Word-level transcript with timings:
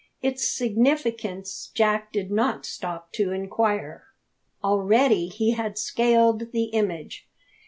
Its 0.19 0.49
significance 0.49 1.69
Jack 1.75 2.11
did 2.11 2.31
not 2.31 2.65
stop 2.65 3.13
to 3.13 3.31
inquire. 3.31 4.07
Already 4.63 5.27
he 5.27 5.51
had 5.51 5.77
scaled 5.77 6.51
the 6.53 6.69
image. 6.73 7.29